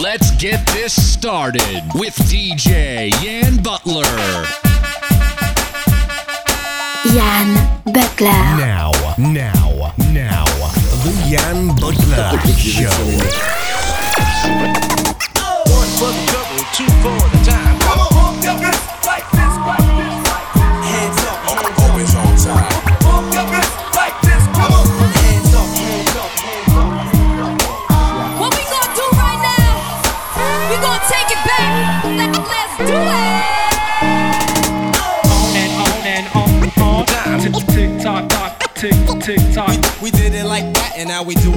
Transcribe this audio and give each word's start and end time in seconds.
Let's 0.00 0.30
get 0.36 0.64
this 0.68 0.94
started 0.94 1.82
with 1.96 2.14
DJ 2.30 3.10
Yan 3.20 3.60
Butler. 3.60 4.04
Yan 7.12 7.82
Butler. 7.84 8.30
Now, 8.30 8.92
now, 9.18 9.92
now, 10.12 10.44
the 11.02 11.10
Yan 11.26 11.74
Butler 11.74 12.38
Show. 12.54 12.88
One 15.66 15.90
for 15.98 16.12
the 16.14 16.28
for 17.02 17.18
the 17.30 17.44
time. 17.44 17.80
Come 17.80 17.98
on, 17.98 18.40
like 19.04 19.28
this, 19.32 19.56
like 19.66 20.12
this. 20.12 20.17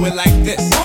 do 0.02 0.08
it 0.08 0.14
like 0.16 0.44
this. 0.44 0.81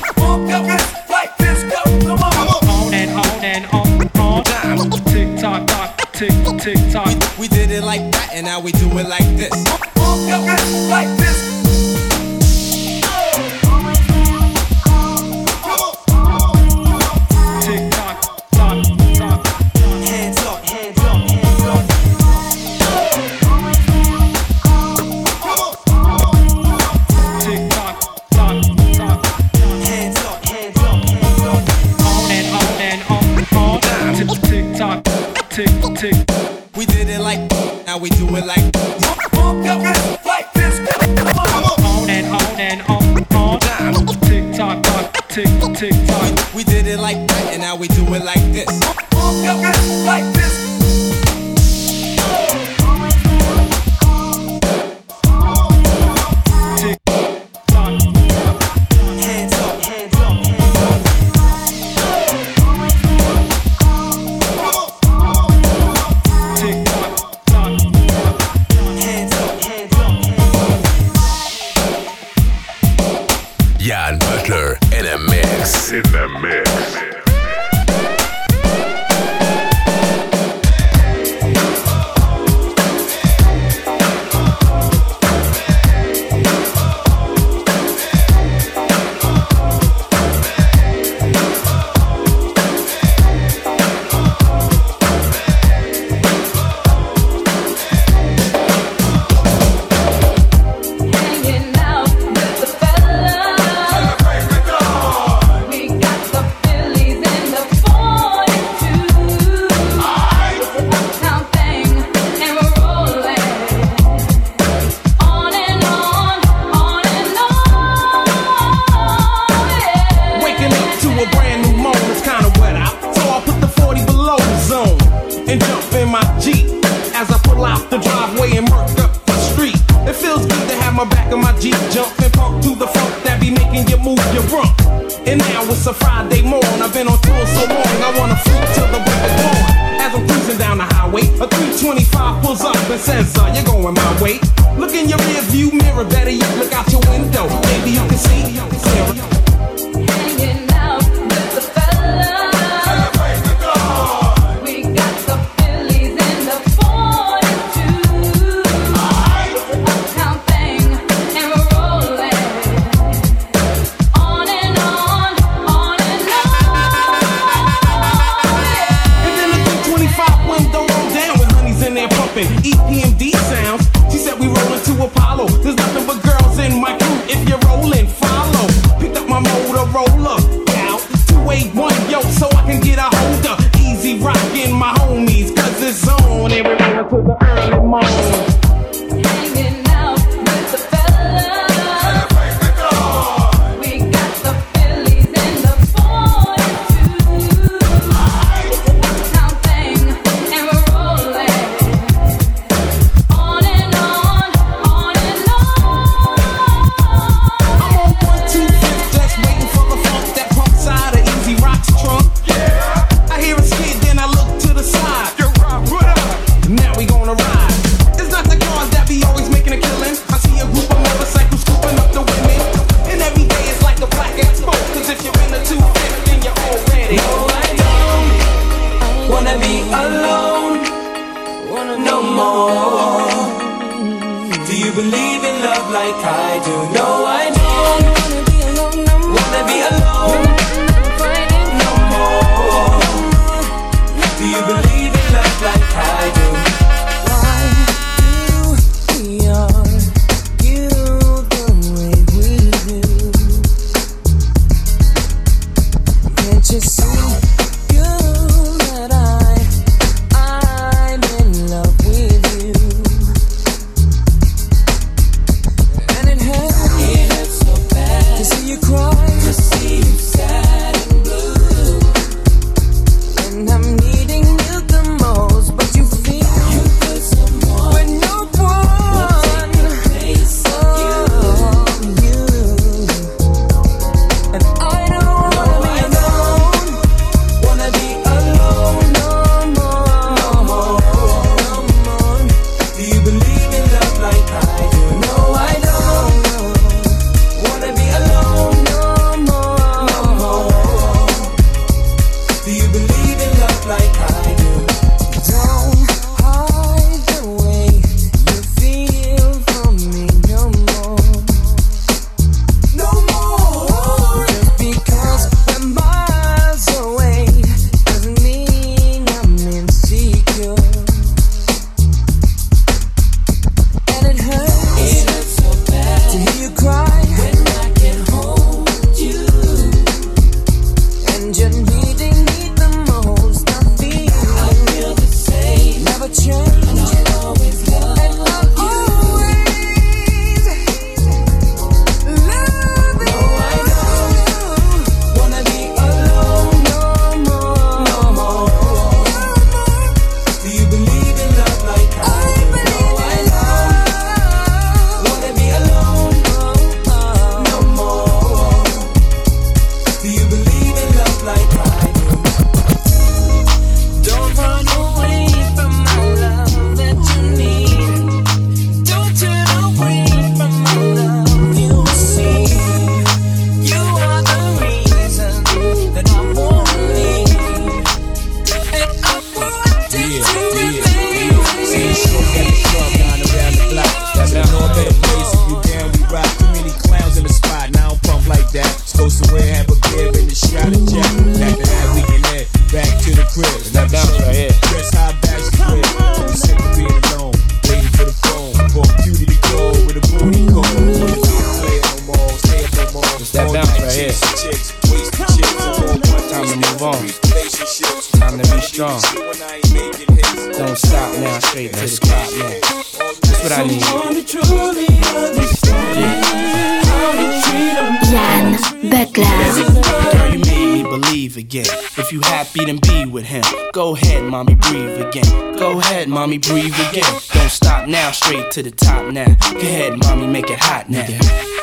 Mommy, 424.57 424.73
breathe 424.73 425.21
again. 425.21 425.75
Go 425.77 425.99
ahead, 425.99 426.29
mommy, 426.29 426.57
breathe 426.57 426.95
again. 427.09 427.46
Don't 427.67 427.73
stop 427.73 428.07
now, 428.07 428.31
straight 428.31 428.71
to 428.71 428.81
the 428.81 428.91
top 428.91 429.33
now. 429.33 429.43
Go 429.73 429.79
ahead, 429.79 430.17
mommy, 430.19 430.47
make 430.47 430.69
it 430.69 430.79
hot 430.79 431.09
now. 431.09 431.27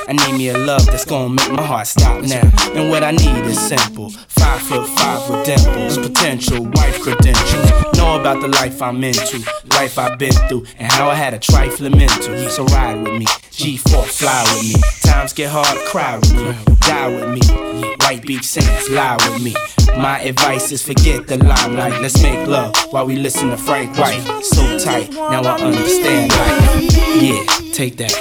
I 0.09 0.15
need 0.15 0.39
me 0.39 0.49
a 0.49 0.57
love 0.57 0.87
that's 0.87 1.05
gonna 1.05 1.29
make 1.29 1.53
my 1.53 1.63
heart 1.63 1.87
stop 1.87 2.23
now. 2.23 2.41
And 2.73 2.89
what 2.89 3.05
I 3.05 3.11
need 3.11 3.45
is 3.45 3.61
simple. 3.61 4.09
Five 4.09 4.63
foot 4.63 4.89
five 4.89 5.29
with 5.29 5.45
dimples, 5.45 5.99
potential 5.99 6.65
wife 6.65 7.03
credentials. 7.03 7.71
Know 7.99 8.19
about 8.19 8.41
the 8.41 8.49
life 8.49 8.81
I'm 8.81 9.05
into, 9.05 9.41
life 9.77 9.99
I've 9.99 10.19
been 10.19 10.33
through, 10.49 10.65
and 10.79 10.91
how 10.91 11.11
I 11.11 11.17
had 11.17 11.35
a 11.35 11.39
trifling 11.39 11.99
mental. 11.99 12.49
So 12.49 12.65
ride 12.65 13.03
with 13.03 13.19
me, 13.19 13.27
G4 13.27 14.07
fly 14.07 14.43
with 14.55 14.65
me. 14.65 14.81
Times 15.03 15.35
get 15.35 15.51
hard, 15.51 15.79
cry 15.87 16.17
with 16.17 16.33
me, 16.33 16.75
die 16.81 17.09
with 17.09 17.29
me. 17.35 17.95
White 18.01 18.23
beach 18.23 18.45
saints 18.45 18.89
lie 18.89 19.17
with 19.17 19.43
me. 19.43 19.55
My 19.97 20.19
advice 20.21 20.73
is 20.73 20.83
forget 20.83 21.27
the 21.27 21.37
limelight. 21.37 22.01
Let's 22.03 22.21
make 22.23 22.47
love 22.49 22.75
while 22.91 23.07
we 23.07 23.17
listen 23.17 23.51
to 23.51 23.57
Frank 23.57 23.97
White. 23.97 24.23
So 24.43 24.79
tight, 24.79 25.13
now 25.13 25.43
I 25.43 25.55
understand 25.55 25.74
Yeah, 25.77 27.43
take 27.73 27.97
that. 27.97 28.15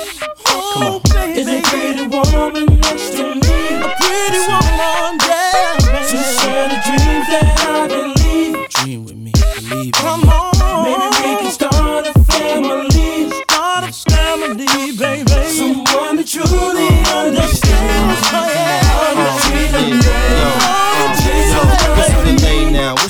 Come 0.44 0.84
on. 0.84 1.02
Is 1.38 1.48
a 1.48 1.62
pretty 1.62 2.08
woman 2.08 2.66
next 2.82 3.12
to 3.18 3.36
me? 3.36 3.78
A 3.78 3.90
pretty 4.00 4.42
woman, 4.50 5.18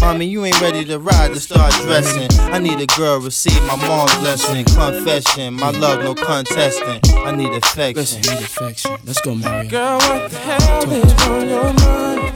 Mommy, 0.00 0.26
you 0.26 0.44
ain't 0.44 0.60
ready 0.60 0.84
to 0.84 0.98
ride 0.98 1.34
to 1.34 1.40
start 1.40 1.72
dressing. 1.82 2.28
I 2.52 2.58
need 2.58 2.80
a 2.80 2.86
girl 2.96 3.20
receive 3.20 3.60
my 3.66 3.76
mom's 3.76 4.14
blessing. 4.18 4.64
Confession, 4.64 5.54
my 5.54 5.70
love, 5.70 6.00
no 6.00 6.14
contesting. 6.14 7.00
I 7.18 7.34
need 7.34 7.52
affection. 7.52 7.96
Listen, 7.96 8.20
need 8.34 8.42
affection. 8.44 8.96
Let's 9.04 9.20
go, 9.20 9.34
Mary. 9.34 9.68
Girl, 9.68 9.98
what 9.98 10.30
the 10.30 10.38
hell 10.38 10.92
is 10.92 11.12
on 11.26 11.48
your 11.48 11.72
mind? 11.74 12.32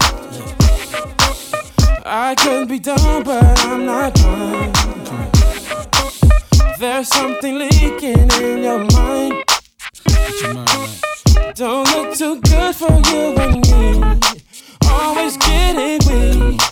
I 2.04 2.34
could 2.38 2.68
be 2.68 2.78
dumb, 2.78 3.22
but 3.22 3.58
I'm 3.60 3.86
not 3.86 4.14
blind. 4.14 4.76
There's 6.78 7.08
something 7.08 7.58
leaking 7.58 8.30
in 8.42 8.64
your 8.64 8.84
mind. 8.84 9.44
Your 10.40 10.54
mind 10.54 10.68
right. 10.68 11.54
Don't 11.54 11.88
look 11.94 12.16
too 12.16 12.40
good 12.40 12.74
for 12.74 12.92
you 13.10 13.34
and 13.36 13.60
me. 13.66 14.18
Always 14.90 15.36
getting 15.36 16.00
weak. 16.08 16.71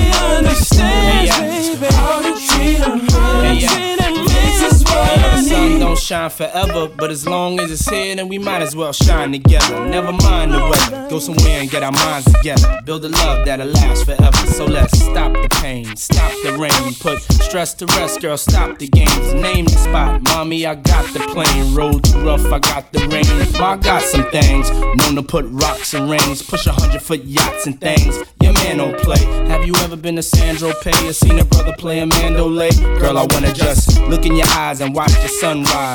shine 6.01 6.29
forever, 6.29 6.87
but 6.87 7.11
as 7.11 7.27
long 7.27 7.59
as 7.59 7.71
it's 7.71 7.87
here, 7.87 8.15
then 8.15 8.27
we 8.27 8.37
might 8.37 8.61
as 8.61 8.75
well 8.75 8.91
shine 8.91 9.31
together. 9.31 9.87
Never 9.87 10.11
mind 10.11 10.53
the 10.53 10.59
weather, 10.59 11.09
go 11.09 11.19
somewhere 11.19 11.61
and 11.61 11.69
get 11.69 11.83
our 11.83 11.91
minds 11.91 12.31
together. 12.33 12.79
Build 12.85 13.05
a 13.05 13.09
love 13.09 13.45
that'll 13.45 13.67
last 13.67 14.05
forever. 14.05 14.47
So 14.47 14.65
let's 14.65 14.97
stop 14.99 15.33
the 15.33 15.47
pain, 15.61 15.95
stop 15.95 16.31
the 16.43 16.57
rain, 16.57 16.93
put 16.99 17.21
stress 17.43 17.73
to 17.75 17.85
rest, 17.97 18.21
girl. 18.21 18.37
Stop 18.37 18.79
the 18.79 18.87
games, 18.87 19.33
name 19.33 19.65
the 19.65 19.71
spot. 19.71 20.21
Mommy, 20.23 20.65
I 20.65 20.75
got 20.75 21.05
the 21.13 21.19
plane, 21.19 21.75
road 21.75 22.03
too 22.03 22.19
rough, 22.25 22.45
I 22.51 22.59
got 22.59 22.91
the 22.91 22.99
rain. 23.07 23.21
I 23.61 23.77
got 23.77 24.01
some 24.01 24.29
things, 24.31 24.69
known 24.71 25.15
to 25.15 25.23
put 25.23 25.45
rocks 25.49 25.93
and 25.93 26.09
rings, 26.09 26.41
push 26.41 26.65
a 26.65 26.71
hundred 26.71 27.01
foot 27.01 27.23
yachts 27.23 27.67
and 27.67 27.79
things. 27.79 28.17
Your 28.41 28.53
man 28.53 28.77
don't 28.77 28.97
play. 28.99 29.23
Have 29.49 29.65
you 29.65 29.75
ever 29.77 29.95
been 29.95 30.15
to 30.15 30.23
Saint-Tropez 30.23 31.09
or 31.09 31.13
seen 31.13 31.37
a 31.37 31.45
brother 31.45 31.75
play 31.77 31.99
a 31.99 32.05
mandolay? 32.05 32.71
Girl, 32.99 33.17
I 33.17 33.27
wanna 33.29 33.53
just 33.53 34.01
look 34.09 34.25
in 34.25 34.35
your 34.35 34.47
eyes 34.49 34.81
and 34.81 34.95
watch 34.95 35.13
the 35.21 35.27
sunrise. 35.27 35.90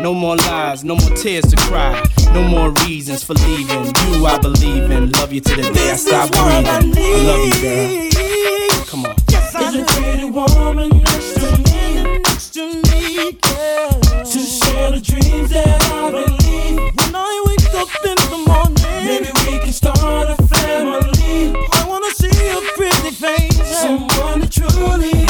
No 0.00 0.12
more 0.12 0.36
lies, 0.36 0.82
no 0.82 0.96
more 0.96 1.10
tears 1.16 1.44
to 1.46 1.56
cry. 1.56 2.02
No 2.32 2.42
more 2.42 2.70
reasons 2.84 3.22
for 3.22 3.34
leaving. 3.34 3.86
You, 3.86 4.26
I 4.26 4.38
believe 4.38 4.90
in. 4.90 5.10
Love 5.12 5.32
you 5.32 5.40
to 5.40 5.56
the 5.56 5.62
day 5.72 5.90
I 5.92 5.96
stop 5.96 6.30
breathing. 6.32 6.66
I 6.66 7.22
love 7.28 7.46
you, 7.46 7.60
girl. 7.62 8.84
Come 8.86 9.06
on. 9.06 9.14
Is 9.56 9.74
a 9.76 9.84
pretty 10.00 10.24
woman 10.24 10.88
next 10.90 11.34
to 11.34 11.58
me, 11.64 12.18
next 12.18 12.54
to 12.54 12.66
me, 12.90 13.32
girl. 13.40 14.00
To 14.24 14.38
share 14.38 14.90
the 14.90 15.00
dreams 15.00 15.50
that 15.50 15.82
I 15.92 16.10
believe. 16.10 16.78
When 16.96 17.14
I 17.14 17.42
wake 17.46 17.74
up 17.74 17.88
in 18.04 18.18
the 18.30 18.38
morning, 18.46 19.06
maybe 19.06 19.30
we 19.46 19.58
can 19.60 19.72
start 19.72 20.28
a 20.28 20.36
family. 20.48 21.54
I 21.72 21.84
wanna 21.88 22.10
see 22.10 22.48
a 22.50 22.60
pretty 22.76 23.10
face, 23.10 23.78
someone 23.78 24.40
that 24.40 24.52
truly 24.52 25.25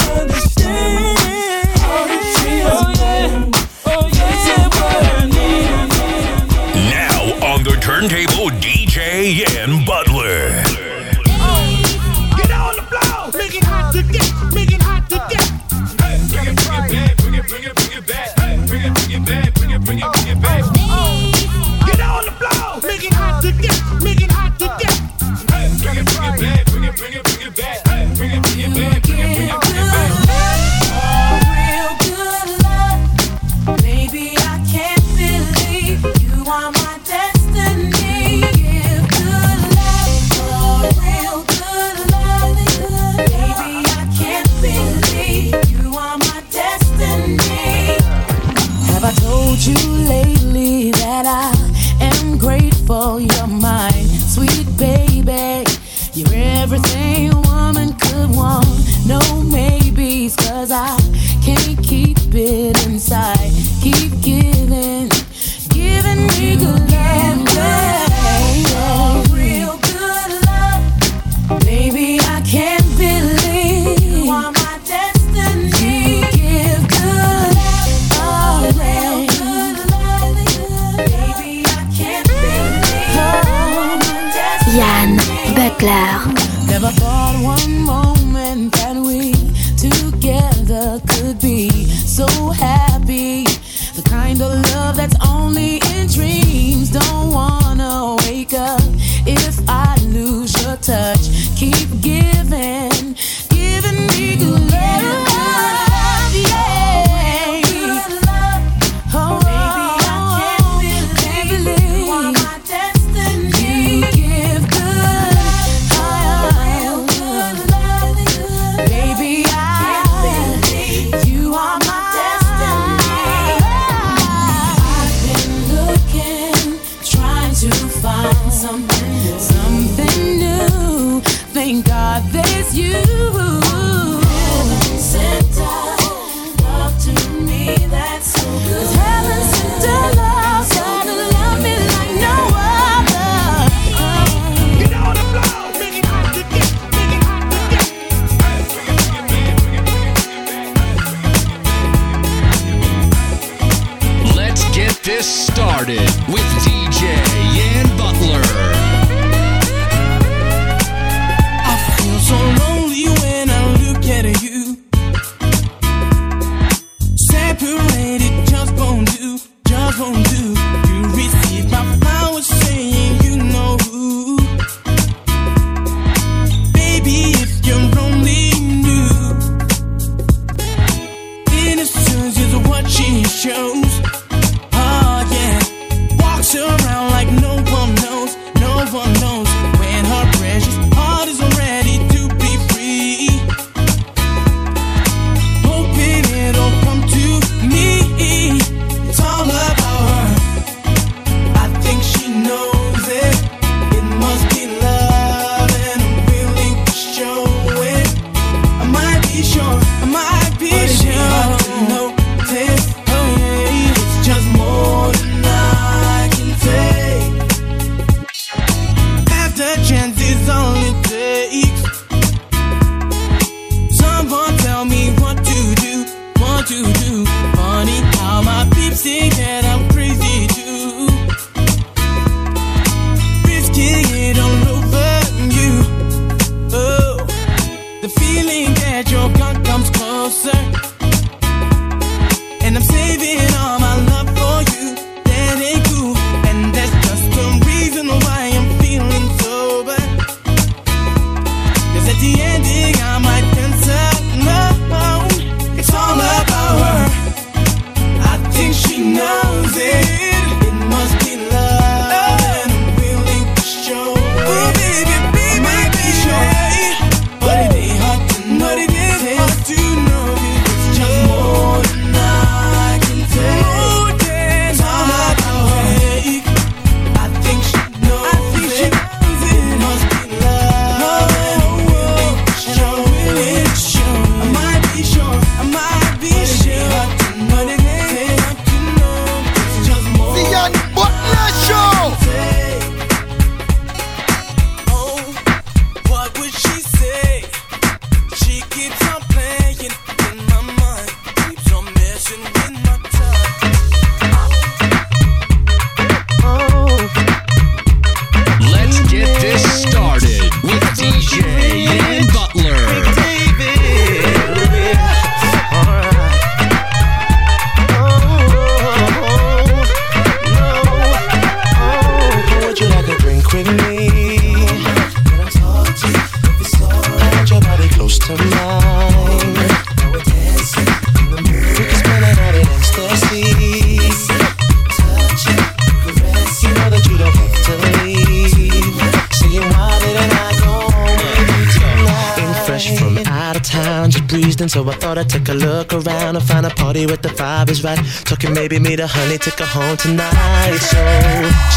so 344.56 344.88
I 344.88 344.94
thought 344.94 345.18
I'd 345.18 345.28
take 345.28 345.48
a 345.50 345.52
look 345.52 345.92
around 345.92 346.34
and 346.36 346.42
find 346.42 346.64
a 346.64 346.70
party 346.70 347.04
with 347.04 347.20
the 347.20 347.28
vibe 347.28 347.68
is 347.68 347.84
right. 347.84 347.98
Talking 348.24 348.54
maybe 348.54 348.78
meet 348.78 349.00
a 349.00 349.06
honey, 349.06 349.36
take 349.36 349.58
her 349.58 349.66
home 349.66 349.96
tonight. 349.98 350.78
So 350.80 350.96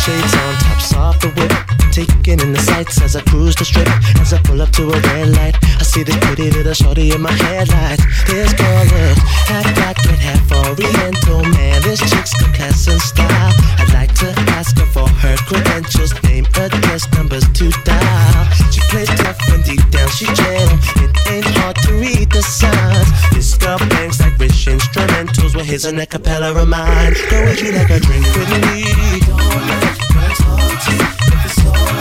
shades 0.01 0.33
on, 0.33 0.53
tops 0.63 0.93
off 0.95 1.19
the 1.19 1.27
whip, 1.35 1.51
taking 1.91 2.39
in 2.39 2.53
the 2.53 2.59
sights 2.59 3.01
as 3.01 3.17
I 3.17 3.21
cruise 3.23 3.55
the 3.55 3.65
strip. 3.65 3.87
As 4.21 4.31
I 4.33 4.41
pull 4.43 4.61
up 4.61 4.71
to 4.71 4.83
a 4.91 4.99
red 5.11 5.29
light, 5.35 5.55
see 5.89 6.03
the 6.03 6.13
pretty 6.21 6.51
little 6.51 6.73
shorty 6.73 7.11
in 7.11 7.21
my 7.21 7.31
headlights. 7.31 8.05
This 8.29 8.53
girl 8.53 8.85
looks 8.93 9.21
half 9.49 9.65
black 9.73 9.97
and 10.05 10.21
half 10.21 10.45
oriental. 10.53 11.41
Man, 11.49 11.81
this 11.81 11.99
chick's 11.99 12.33
got 12.37 12.53
class 12.53 12.87
and 12.87 13.01
style. 13.01 13.53
I'd 13.81 13.89
like 13.93 14.13
to 14.21 14.29
ask 14.53 14.77
her 14.77 14.85
for 14.85 15.09
her 15.09 15.35
credentials, 15.49 16.13
name, 16.23 16.45
address, 16.53 17.09
numbers 17.13 17.45
to 17.57 17.71
dial. 17.89 18.45
She 18.69 18.81
plays 18.91 19.09
tough 19.17 19.41
when 19.49 19.61
deep 19.63 19.81
down 19.89 20.09
she 20.09 20.25
gentle. 20.25 20.77
It 21.01 21.11
ain't 21.25 21.49
hard 21.57 21.75
to 21.87 21.91
read 21.93 22.29
the 22.29 22.43
signs. 22.43 23.09
This 23.33 23.57
girl 23.57 23.79
bangs 23.89 24.19
like 24.21 24.37
rich 24.37 24.69
instrumentals. 24.69 25.55
Well, 25.55 25.65
here's 25.65 25.85
an 25.85 25.97
acapella 25.97 26.53
of 26.53 26.67
mine. 26.67 27.13
Go 27.31 27.41
with 27.45 27.61
you 27.63 27.71
like 27.71 27.89
a 27.89 27.99
drink 27.99 28.25
with 28.37 28.49
me? 28.61 28.85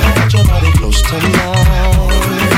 I 0.05 0.13
want 0.21 0.33
your 0.35 0.45
body 0.45 0.73
close 0.77 1.01
to 1.01 1.17
mine. 1.17 2.58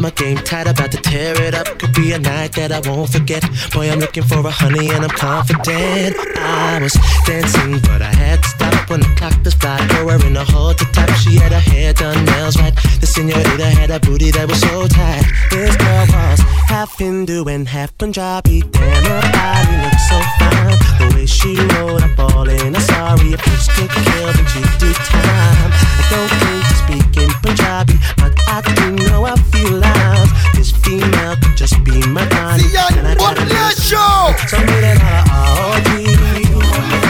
My 0.00 0.08
game 0.08 0.38
tight, 0.38 0.66
about 0.66 0.92
to 0.92 0.96
tear 0.96 1.36
it 1.42 1.54
up. 1.54 1.66
Could 1.78 1.92
be 1.92 2.12
a 2.12 2.18
night 2.18 2.52
that 2.52 2.72
I 2.72 2.80
won't 2.88 3.12
forget. 3.12 3.44
Boy, 3.74 3.90
I'm 3.90 3.98
looking 3.98 4.22
for 4.22 4.38
a 4.38 4.50
honey 4.50 4.88
and 4.88 5.04
I'm 5.04 5.10
confident. 5.10 6.16
I 6.38 6.78
was 6.80 6.96
dancing, 7.26 7.80
but 7.80 8.00
I 8.00 8.10
had 8.10 8.42
to 8.42 8.48
stop 8.48 8.88
when 8.88 9.00
the 9.00 9.12
clock 9.18 9.36
just 9.42 9.60
fly. 9.60 9.76
Throw 9.88 10.08
her 10.08 10.26
in 10.26 10.36
hall 10.36 10.72
to 10.72 10.84
top. 10.92 11.10
She 11.16 11.36
had 11.36 11.52
her 11.52 11.60
hair 11.60 11.92
done, 11.92 12.24
nails 12.24 12.56
right. 12.56 12.74
The 13.00 13.06
senorita 13.06 13.66
had 13.66 13.90
a 13.90 14.00
booty 14.00 14.30
that 14.30 14.48
was 14.48 14.62
so 14.62 14.88
tight. 14.88 15.24
This 15.50 15.76
girl 15.76 16.06
was 16.08 16.40
half 16.72 16.96
Hindu 16.96 17.44
and 17.44 17.68
half 17.68 17.92
Punjabi. 17.98 18.62
Damn, 18.62 19.04
her 19.04 19.20
body 19.36 19.76
looked 19.84 20.00
so 20.08 20.18
fine. 20.40 20.78
The 20.96 21.14
way 21.14 21.26
she 21.26 21.60
rolled 21.76 22.00
up 22.00 22.18
all 22.18 22.48
in 22.48 22.74
a 22.74 22.80
sorry. 22.80 23.34
If 23.36 23.44
this 23.44 23.68
could 23.76 23.90
kill, 23.90 24.32
then 24.32 24.46
she'd 24.48 24.78
do 24.80 24.92
time. 24.94 25.89
I 26.10 26.16
don't 26.16 26.28
think 26.28 26.66
to 26.66 26.74
speak 26.74 27.22
in 27.22 27.30
Punjabi, 27.40 27.94
but 28.16 28.34
I 28.48 28.62
do 28.74 28.96
know 29.06 29.26
I 29.26 29.36
feel 29.52 29.78
loud. 29.78 30.26
This 30.56 30.72
female 30.72 31.36
could 31.36 31.56
just 31.56 31.84
be 31.84 32.04
my 32.08 32.28
body. 32.28 32.64
And 32.96 33.06
I 33.06 33.14
gotta 33.14 33.44
listen. 33.44 33.96
So 33.96 34.56
I'm 34.56 34.66
getting 34.66 35.00
all 35.30 35.72
of 35.76 37.09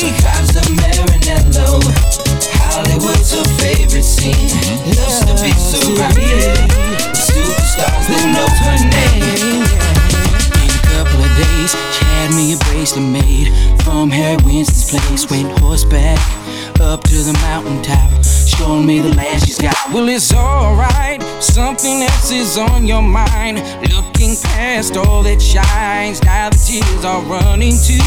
bay. 0.00 0.12
Drives 0.20 0.52
the 0.54 0.60
Maranello. 0.78 1.82
Hollywood's 2.70 3.32
her 3.32 3.44
favorite 3.58 4.02
scene. 4.02 4.50
Loves 4.96 5.24
to 5.26 5.34
be 5.42 5.52
surrounded 5.52 6.88
superstars 7.14 8.06
that 8.06 8.24
know 8.34 8.48
her 8.62 8.78
name. 8.90 9.62
In 10.62 10.70
a 10.70 10.82
couple 10.94 11.20
of 11.24 11.30
days, 11.36 11.72
she 11.94 12.04
had 12.04 12.30
me 12.34 12.54
a 12.54 12.58
bracelet 12.70 13.04
made 13.04 13.52
from 13.82 14.10
Harry 14.10 14.36
Winston's 14.44 15.26
place. 15.26 15.30
Went 15.30 15.58
horseback 15.58 16.18
up 16.80 17.02
to 17.04 17.16
the 17.16 17.32
mountaintop, 17.42 18.24
showing 18.24 18.86
me 18.86 19.00
the 19.00 19.14
land 19.14 19.42
she's 19.42 19.58
got. 19.58 19.74
Well, 19.92 20.08
it's 20.08 20.32
alright, 20.32 21.22
something 21.42 22.02
else 22.02 22.30
is 22.30 22.56
on 22.56 22.86
your 22.86 23.02
mind. 23.02 23.58
Looking 24.18 24.34
past 24.50 24.96
all 24.96 25.22
that 25.22 25.40
shines, 25.40 26.20
now 26.24 26.50
the 26.50 26.58
tears 26.58 27.04
are 27.06 27.22
running 27.30 27.78
too. 27.78 28.02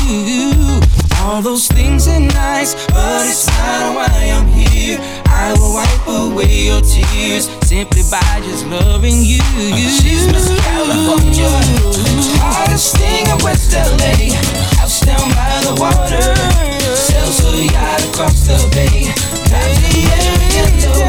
All 1.24 1.42
those 1.42 1.70
things 1.72 2.06
are 2.10 2.20
nice, 2.20 2.76
but 2.92 3.24
it's 3.24 3.48
not 3.48 3.96
why 3.96 4.12
I'm 4.28 4.44
here. 4.52 5.00
I 5.32 5.56
will 5.56 5.72
wipe 5.72 6.04
away 6.12 6.68
your 6.68 6.84
tears 6.84 7.48
simply 7.64 8.04
by 8.12 8.44
just 8.44 8.68
loving 8.68 9.24
you. 9.24 9.40
She's 9.72 10.28
Miss 10.28 10.52
California, 10.52 11.48
hottest 12.44 12.98
thing 13.00 13.32
in 13.32 13.40
West 13.40 13.72
LA. 13.72 14.36
House 14.84 15.00
down 15.08 15.32
by 15.32 15.64
the 15.64 15.80
water, 15.80 16.36
sells 16.92 17.40
her 17.40 17.56
yacht 17.56 18.04
across 18.12 18.52
the 18.52 18.60
bay. 18.76 19.16
Drives 19.48 19.80
the 19.80 20.04
Maranello. 20.12 21.08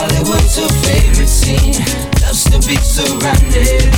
Hollywood's 0.00 0.56
her 0.56 0.72
favorite 0.80 1.28
scene. 1.28 1.76
Loves 2.24 2.48
to 2.48 2.56
be 2.66 2.76
surrounded 2.80 3.97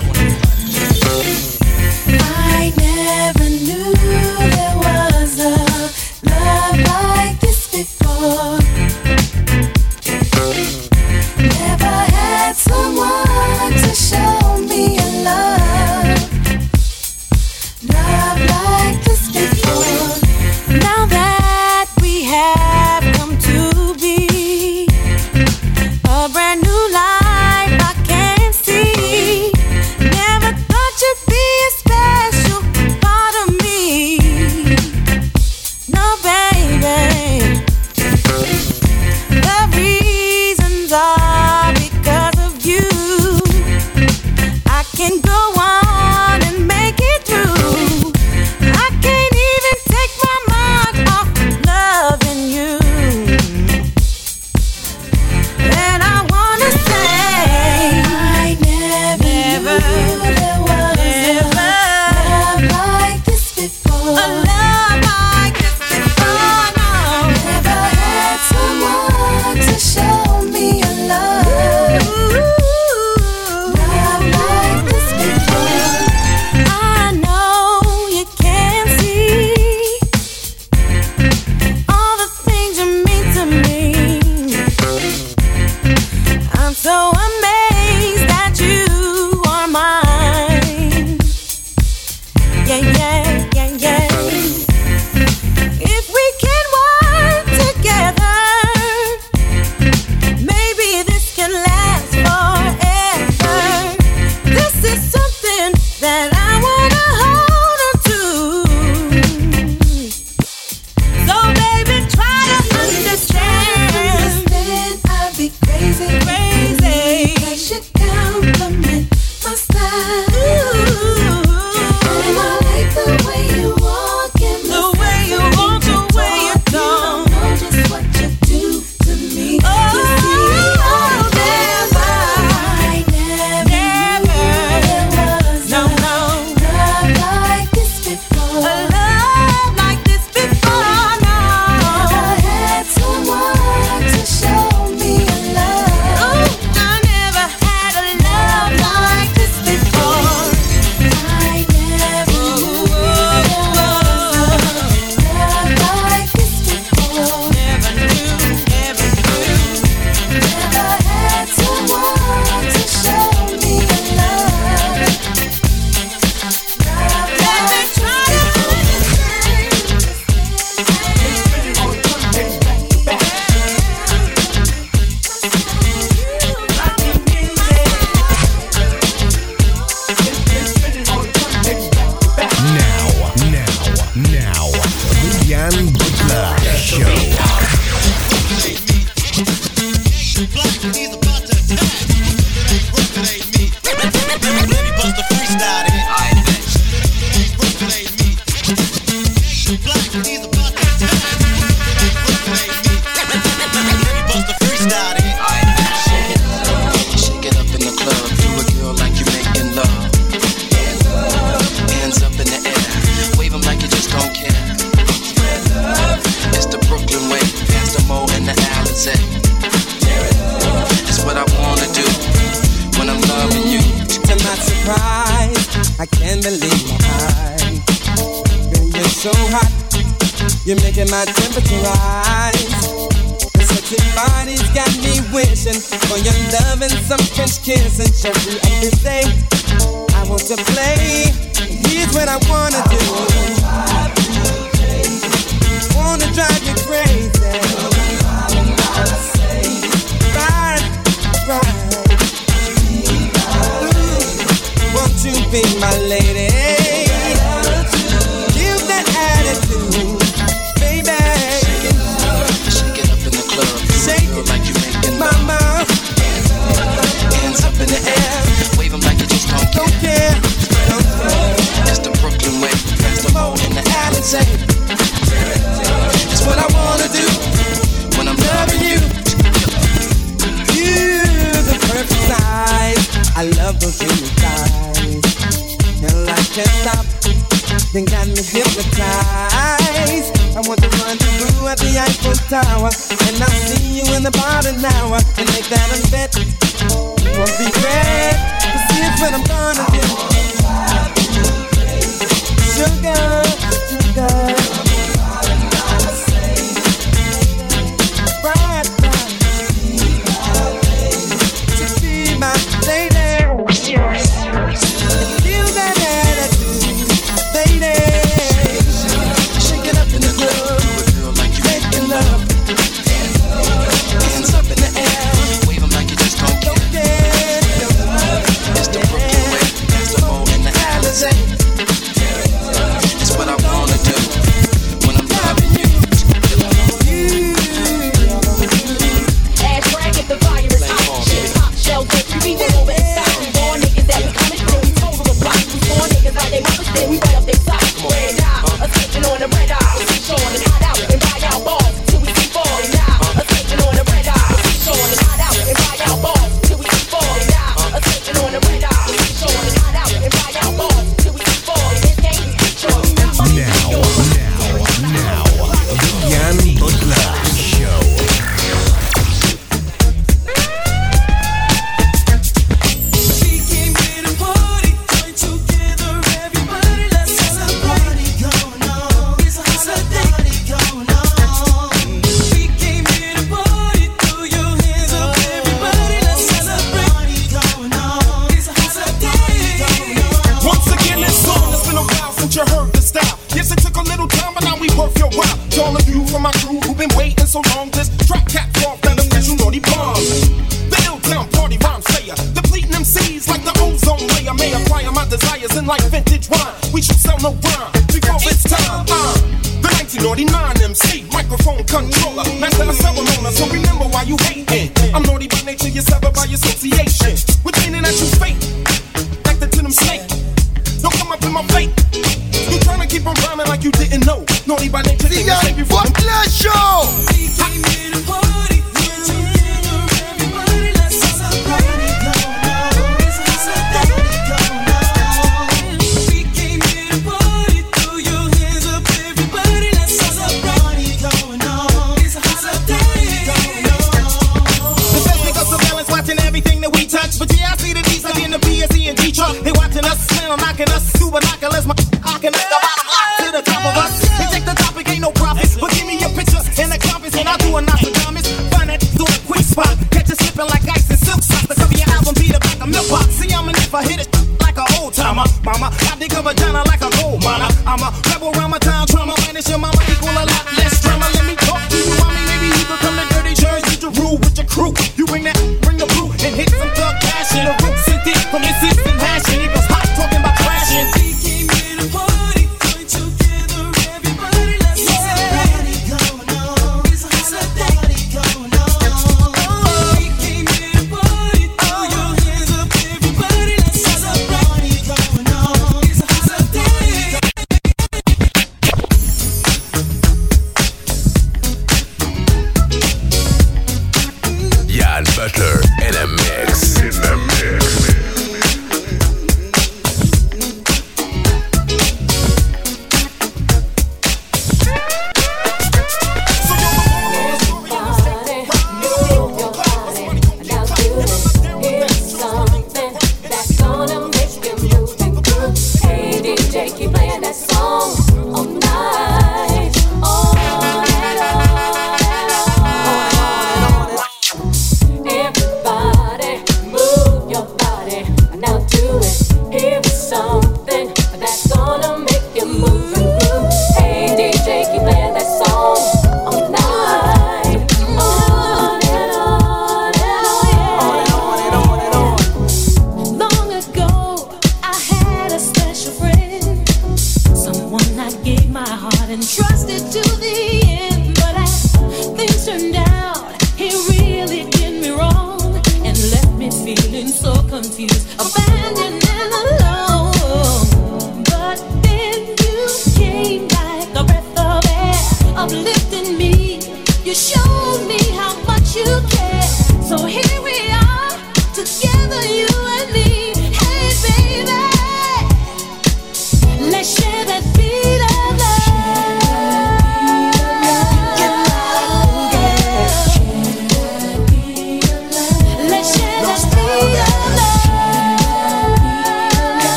in 294.83 295.40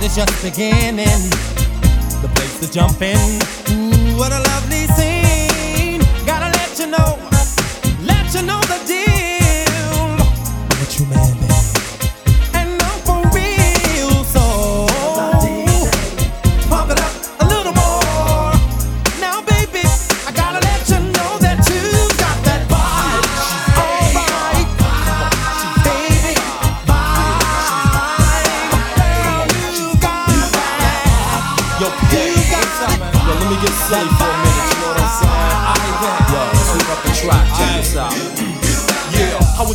body's 0.00 0.16
just 0.16 0.42
beginning. 0.42 1.30
The 2.22 2.30
place 2.34 2.60
to 2.60 2.72
jump 2.72 3.02
in. 3.02 3.16
Ooh, 3.70 4.16
what 4.16 4.32
a 4.32 4.40
lovely 4.40 4.86
scene. 4.86 5.29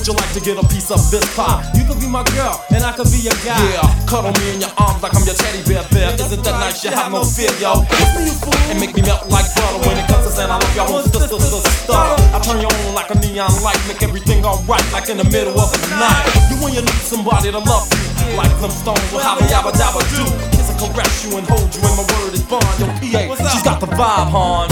Would 0.06 0.14
you 0.14 0.22
like 0.22 0.38
to 0.38 0.45
get 0.45 0.53
a 0.62 0.68
piece 0.70 0.93
of 0.93 1.01
this 1.10 1.26
pie? 1.34 1.66
You 1.74 1.82
could 1.82 1.97
be 1.97 2.06
my 2.06 2.22
girl, 2.38 2.62
and 2.70 2.86
I 2.86 2.93
could 2.93 3.10
be 3.10 3.26
your 3.26 3.34
guy. 3.41 3.58
Yeah, 3.58 3.89
cuddle 4.06 4.30
me 4.38 4.53
in 4.53 4.62
your 4.62 4.70
arms 4.78 5.01
like 5.01 5.18
I'm 5.18 5.26
your 5.26 5.34
teddy 5.34 5.66
bear. 5.66 5.82
bear. 5.89 6.14
yeah, 6.14 6.26
isn't 6.30 6.45
that 6.45 6.53
right. 6.53 6.70
nice? 6.70 6.86
You 6.86 6.93
have 6.93 7.10
no 7.10 7.26
fear, 7.26 7.49
yo. 7.58 7.82
Me, 8.14 8.30
you 8.30 8.38
fool, 8.38 8.53
and 8.70 8.78
make 8.78 8.93
me 8.93 9.01
melt 9.01 9.26
like 9.34 9.49
butter. 9.58 9.82
When 9.82 9.97
it 9.97 10.06
comes 10.06 10.30
to 10.30 10.32
saying 10.38 10.53
I 10.53 10.62
love 10.62 10.76
y'all, 10.78 10.93
want 10.93 11.10
sister, 11.10 11.26
sister, 11.26 11.58
stutter. 11.89 12.22
I 12.22 12.38
turn 12.38 12.62
you 12.62 12.70
on 12.70 12.93
like 12.93 13.10
a 13.10 13.18
neon 13.18 13.49
light, 13.66 13.82
make 13.89 14.06
everything 14.06 14.45
alright, 14.45 14.86
like 14.93 15.10
in 15.10 15.18
the 15.18 15.26
middle 15.26 15.58
of 15.58 15.74
the 15.74 15.82
night. 15.97 16.30
You 16.53 16.62
when 16.62 16.78
you 16.78 16.86
need 16.86 17.01
somebody 17.01 17.49
to 17.49 17.58
love 17.58 17.89
you, 17.89 18.38
like 18.38 18.53
them 18.62 18.70
stones 18.70 19.01
will 19.10 19.26
have 19.26 19.41
a 19.41 19.45
yabba 19.49 19.74
dabba 19.74 20.06
do. 20.14 20.22
Kiss 20.53 20.70
and 20.70 20.78
caress 20.86 21.26
you 21.26 21.34
and 21.34 21.49
hold 21.49 21.74
you, 21.74 21.82
and 21.82 21.97
my 21.97 22.06
word 22.14 22.38
is 22.38 22.45
bond. 22.45 22.62
Yo, 22.78 22.86
PA, 22.93 23.41
she's 23.49 23.66
got 23.66 23.82
the 23.82 23.89
vibe, 23.89 24.30
hon. 24.30 24.70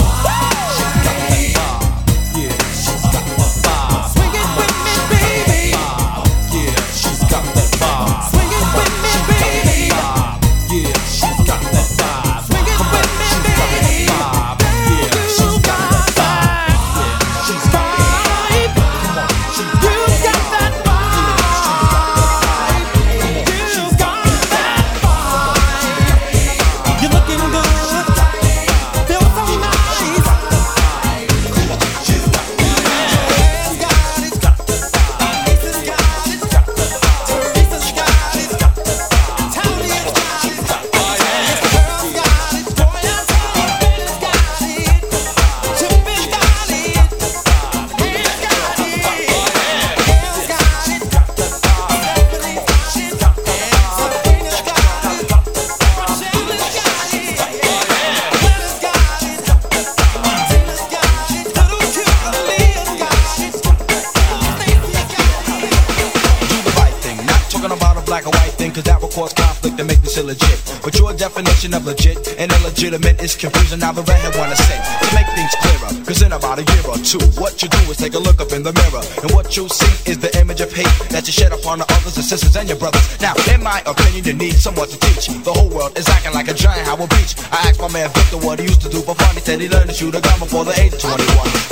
Definition 71.34 71.74
of 71.74 71.84
legit 71.84 72.38
and 72.38 72.52
illegitimate 72.52 73.20
is 73.20 73.34
confusing. 73.34 73.80
Now 73.80 73.90
the 73.90 74.02
redhead 74.02 74.36
wanna 74.38 74.54
say 74.54 74.78
to 75.02 75.14
make 75.18 75.26
things 75.34 75.50
clearer. 75.58 75.90
Cause 76.06 76.22
in 76.22 76.30
about 76.30 76.58
a 76.60 76.62
year 76.62 76.84
or 76.86 76.98
two, 77.02 77.18
what 77.40 77.60
you 77.60 77.68
do 77.68 77.78
is 77.90 77.96
take 77.96 78.14
a 78.14 78.22
look 78.22 78.40
up 78.40 78.52
in 78.52 78.62
the 78.62 78.72
mirror. 78.72 79.02
And 79.22 79.32
what 79.34 79.56
you 79.56 79.68
see 79.68 80.10
is 80.10 80.18
the 80.18 80.30
image 80.38 80.60
of 80.60 80.70
hate 80.72 80.86
that 81.10 81.26
you 81.26 81.32
shed 81.32 81.50
upon 81.50 81.80
the 81.80 81.86
others 81.90 82.14
and 82.16 82.24
sisters 82.24 82.54
and 82.54 82.68
your 82.68 82.78
brothers. 82.78 83.02
Now, 83.20 83.34
in 83.50 83.62
my 83.64 83.82
opinion, 83.84 84.24
you 84.24 84.34
need 84.34 84.54
someone 84.54 84.86
to 84.86 84.98
teach. 85.10 85.26
The 85.42 85.52
whole 85.52 85.70
world 85.70 85.98
is 85.98 86.08
acting 86.08 86.34
like 86.34 86.46
a 86.46 86.54
giant 86.54 86.86
Howard 86.86 87.10
Beach. 87.10 87.34
I 87.50 87.66
asked 87.66 87.80
my 87.80 87.90
man 87.90 88.08
Victor 88.14 88.38
what 88.38 88.60
he 88.60 88.66
used 88.70 88.82
to 88.82 88.88
do 88.88 89.02
for 89.02 89.18
said 89.44 89.60
he 89.60 89.68
learned 89.68 89.90
to 89.90 89.94
shoot 89.94 90.14
a 90.14 90.20
gun 90.20 90.38
before 90.38 90.64
the 90.64 90.72
age 90.80 90.94
of 90.94 91.00
21. 91.00 91.20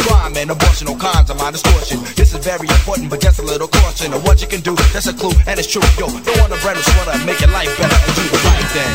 Crime 0.04 0.36
and 0.36 0.50
abortion, 0.50 0.88
all 0.88 0.96
kinds 0.96 1.30
of 1.30 1.38
my 1.38 1.50
distortion. 1.50 2.04
This 2.14 2.34
is 2.34 2.44
very 2.44 2.68
important, 2.68 3.08
but 3.08 3.20
just 3.20 3.38
a 3.38 3.42
little 3.42 3.66
caution 3.66 4.12
of 4.12 4.22
what 4.24 4.42
you 4.42 4.48
can 4.48 4.60
do. 4.60 4.76
That's 4.92 5.06
a 5.06 5.14
clue, 5.14 5.32
and 5.46 5.58
it's 5.58 5.72
true. 5.72 5.80
Yo, 5.96 6.06
don't 6.06 6.38
want 6.38 6.52
to 6.52 6.60
bread 6.60 6.76
and 6.76 6.84
sweater, 6.84 7.16
make 7.24 7.40
your 7.40 7.50
life 7.50 7.72
better 7.80 7.96
and 7.96 8.12
do 8.12 8.22
the 8.28 8.40
right 8.44 8.68
thing. 8.76 8.92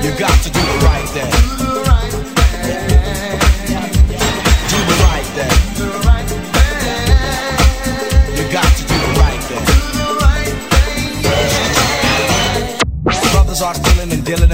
You 0.00 0.18
got 0.18 0.32
to 0.42 0.50
do 0.50 0.60
the 0.60 0.78
right 0.80 1.08
thing. 1.12 1.41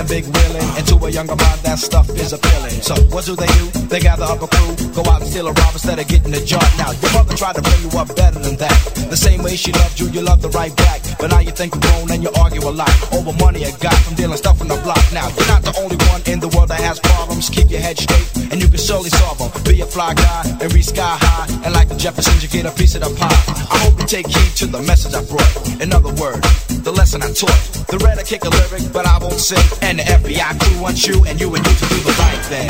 Big 0.08 0.24
wheeling. 0.24 0.68
And 0.76 0.84
to 0.88 0.96
a 0.96 1.10
younger 1.10 1.36
mind, 1.36 1.60
that 1.62 1.78
stuff 1.78 2.08
is 2.10 2.32
appealing. 2.32 2.80
So 2.80 2.96
what 3.12 3.24
do 3.26 3.36
they 3.36 3.46
do? 3.46 3.66
They 3.92 4.00
gather 4.00 4.24
up 4.24 4.42
a 4.42 4.48
crew, 4.48 4.74
go 4.96 5.04
out 5.08 5.20
and 5.20 5.30
steal 5.30 5.46
a 5.46 5.52
rob 5.52 5.72
instead 5.72 5.98
of 6.00 6.08
getting 6.08 6.34
a 6.34 6.42
job. 6.44 6.64
Now 6.80 6.90
your 6.92 7.12
mother 7.12 7.36
tried 7.36 7.56
to 7.56 7.62
bring 7.62 7.80
you 7.84 7.92
up 7.98 8.08
better 8.16 8.40
than 8.40 8.56
that. 8.56 8.76
The 9.12 9.16
same 9.16 9.42
way 9.42 9.54
she 9.54 9.70
loved 9.72 10.00
you, 10.00 10.08
you 10.08 10.22
love 10.22 10.42
the 10.42 10.48
right 10.50 10.74
back. 10.74 11.02
But 11.20 11.30
now 11.30 11.40
you 11.40 11.52
think 11.52 11.74
you're 11.74 11.82
grown 11.82 12.10
and 12.10 12.22
you 12.22 12.30
argue 12.40 12.64
a 12.64 12.72
lot 12.72 12.90
over 13.12 13.32
money 13.38 13.60
you 13.60 13.72
got 13.78 13.96
from 14.02 14.16
dealing 14.16 14.36
stuff 14.36 14.60
on 14.60 14.68
the 14.68 14.80
block. 14.82 15.04
Now 15.12 15.28
you're 15.28 15.46
not 15.46 15.62
the 15.62 15.76
only 15.78 15.96
one 16.08 16.22
in 16.26 16.40
the 16.40 16.48
world 16.48 16.68
that 16.68 16.80
has 16.80 16.98
problems. 16.98 17.50
Keep 17.50 17.70
your 17.70 17.80
head 17.80 17.98
straight 17.98 18.28
and 18.50 18.60
you 18.60 18.68
can 18.68 18.78
surely 18.80 19.10
solve 19.10 19.38
them. 19.38 19.50
Be 19.64 19.80
a 19.80 19.86
fly 19.86 20.14
guy 20.14 20.42
and 20.60 20.72
reach 20.72 20.88
sky 20.88 21.16
high. 21.20 21.46
And 21.64 21.74
like 21.74 21.88
the 21.88 21.96
Jeffersons, 21.96 22.42
you 22.42 22.48
get 22.48 22.64
a 22.64 22.74
piece 22.74 22.94
of 22.94 23.02
the 23.02 23.12
pie. 23.20 23.42
I 23.70 23.76
hope 23.84 24.00
you 24.00 24.06
take 24.06 24.26
heed 24.26 24.52
to 24.62 24.66
the 24.66 24.80
message 24.82 25.14
I 25.14 25.22
brought. 25.24 25.82
In 25.82 25.92
other 25.92 26.12
words, 26.14 26.67
the 26.82 26.92
lesson 26.92 27.22
I 27.22 27.32
taught. 27.32 27.86
The 27.88 27.98
red 28.04 28.18
I 28.18 28.22
kick 28.22 28.44
a 28.44 28.50
lyric, 28.50 28.92
but 28.92 29.06
I 29.06 29.18
won't 29.18 29.40
sing. 29.40 29.58
And 29.82 29.98
the 29.98 30.04
FBI 30.04 30.60
crew 30.60 30.80
wants 30.80 31.06
you 31.06 31.24
and 31.24 31.40
you 31.40 31.54
and 31.54 31.66
you 31.66 31.74
to 31.74 31.86
do 31.88 31.98
the 32.08 32.14
right 32.18 32.42
thing. 32.50 32.68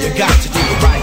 You 0.00 0.08
got 0.18 0.34
to 0.42 0.48
do 0.48 0.60
the 0.60 0.78
right 0.84 0.93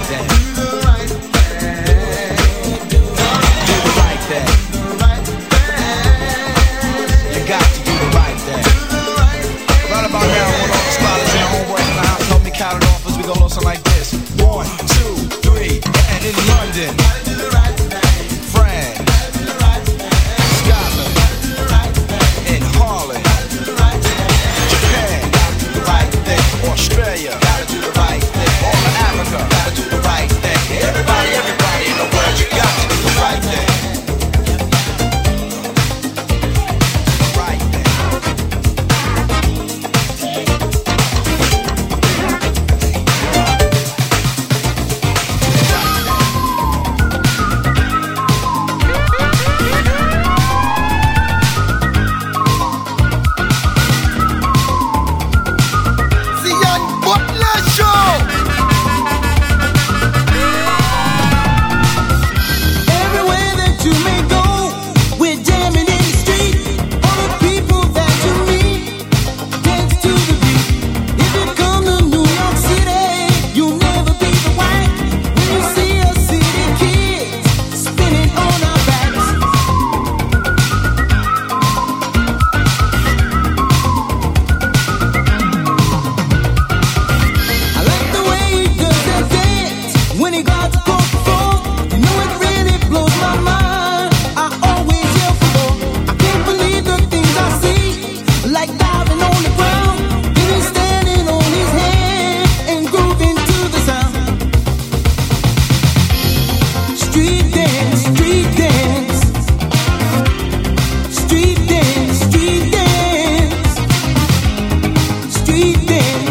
e 115.62 116.31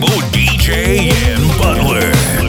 label 0.00 0.20
DJ 0.30 1.10
and 1.10 1.58
Butler. 1.58 2.47